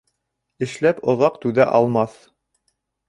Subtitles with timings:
[0.67, 2.17] Эшләп оҙаҡ түҙә алмаҫ.